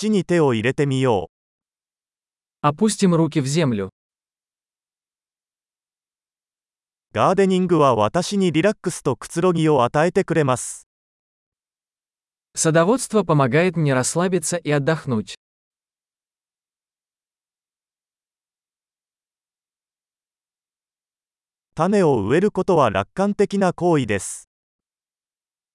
[0.00, 1.29] 土に手を入れてみよ
[2.63, 2.67] う。
[2.67, 3.89] Опустим руки в землю.
[7.13, 10.87] ガーデニングは私にリラックスとくつろぎを与えてくれます。
[12.55, 15.35] Садоводство помогает мне расслабиться и отдохнуть.
[21.73, 24.49] 種を植えることは楽観的な行為です。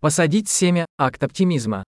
[0.00, 1.82] Посадить семя – акт оптимизма.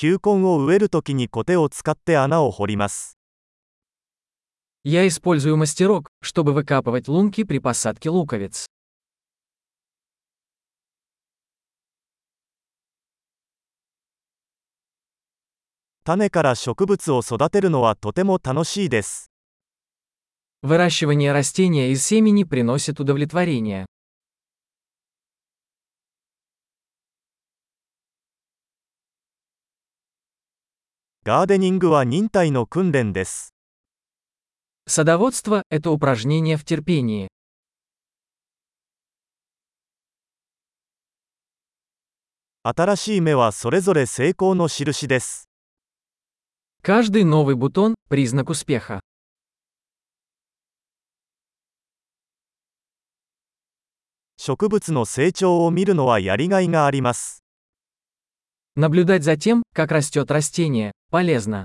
[0.00, 3.18] 球根を植えるときにコテを使って穴を掘ります。
[4.84, 8.66] Я использую мастерок, чтобы выкапывать лунки при посадке луковиц.
[16.04, 19.32] 種から植物を育てるのはとても楽しいです。
[20.62, 23.86] Выращивание растения из семени приносит удовлетворение.
[31.24, 33.52] ガーデニングは忍耐の訓練です。
[34.88, 37.28] Садоводство – это упражнение в терпении.
[42.62, 45.48] 新しい芽はそれぞれ成功の印です。
[46.82, 49.00] Каждый новый бутон – признак успеха.
[54.36, 57.42] 植物の成長を見るのはやりがいがあります。
[58.76, 61.64] Наблюдать за тем, как растет растение, полезно.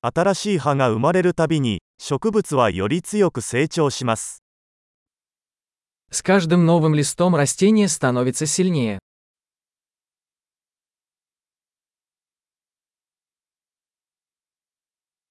[0.00, 4.44] 新しい葉が生まれるたびに、植物はより強く成長します。
[6.10, 9.00] С каждым новым листом растение становится сильнее.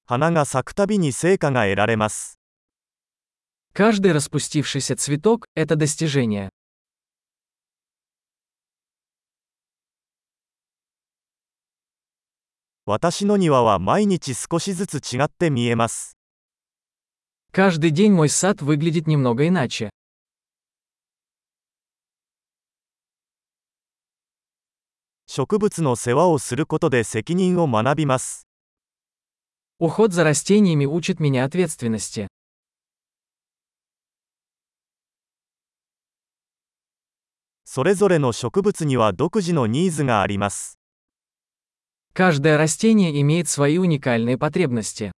[0.09, 2.39] 花が咲くたびに成果が得られます。
[3.73, 6.49] Каждый распустившийся цветок – это достижение.
[12.85, 16.17] 私の庭は毎日少しずつ違って見えます。
[17.51, 19.89] Каждый день мой сад выглядит немного иначе.
[25.27, 28.47] 植物の世話をすることで責任を学びます。
[29.79, 32.27] Уход за растениями учит меня ответственности.
[37.65, 40.79] それぞれの植物には独自のニーズがあります。
[42.13, 45.11] Каждое растение имеет свои уникальные потребности.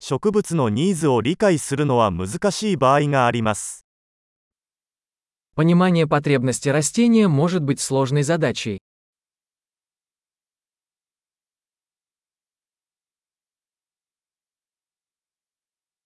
[0.00, 3.84] 植物のニーズを理解するのは難しい場合があります。
[5.54, 8.78] Понимание потребностей растения может быть сложной задачей.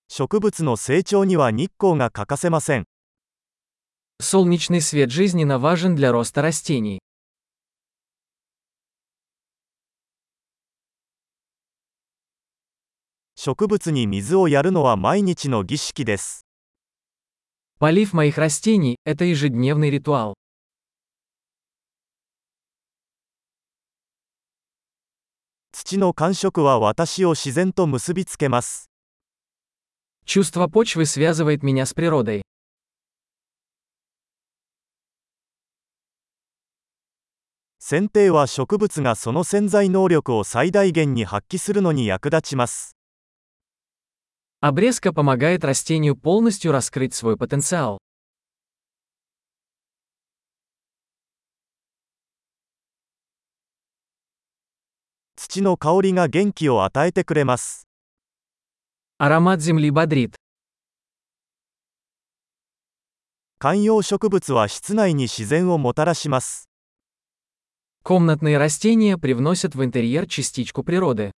[0.09, 2.87] 植物の成長には日光が欠かせません。
[4.21, 7.01] Солнечный свет жизненно важен для роста растений.
[13.35, 16.47] 植物に水をやるのは毎日の儀式です。
[17.81, 20.35] Полив моих растений – это ежедневный ритуал.
[25.73, 28.89] 土の感触は私を自然と結びつけます。
[30.25, 32.43] Чувство почвы связывает меня с природой.
[37.87, 42.97] 剪定は植物がその潜在能力を最大限に発揮するのに役立ちます。
[44.61, 47.99] Обрезка помогает растению полностью раскрыть свой потенциал.
[55.37, 57.89] 土の香りが元気を与えてくれます。
[59.19, 60.37] Аромат земли бодрит.
[63.59, 66.66] 観葉植物は室内に自然をもたらします。
[68.07, 71.33] Комнатные растения привносят в интерьер частичку природы.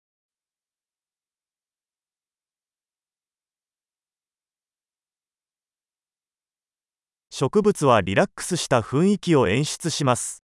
[7.31, 10.45] 植物はリラックスした雰囲気を演出します。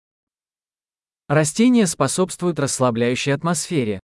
[1.28, 4.00] Растения способствуют расслабляющей атмосфере.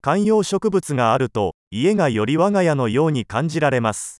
[0.00, 4.19] 観葉植物があると、家がより我が家のように感じられます。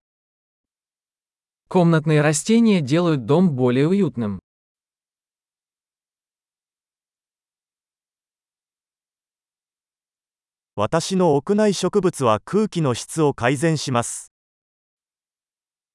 [1.72, 4.42] Комнатные растения делают дом более уютным.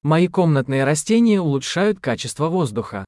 [0.02, 3.04] Мои комнатные растения улучшают качество воздуха.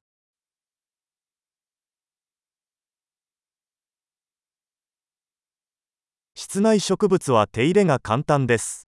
[6.35, 8.88] 室内植物は手入れが簡単です。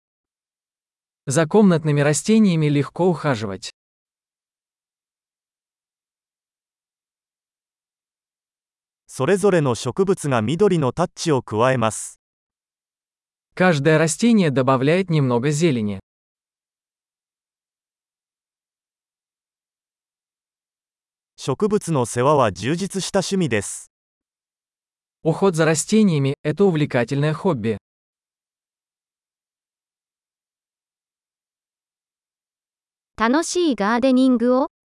[1.27, 3.71] За комнатными растениями легко ухаживать.
[9.13, 12.19] それぞれの植物が緑のタッチを加えます。
[13.53, 15.99] Каждое растение добавляет немного зелени.
[21.35, 23.91] 植物の世話は充実した趣味です。
[25.23, 27.77] Уход за растениями – это увлекательное хобби.
[33.18, 34.68] 楽しいガーデニングを？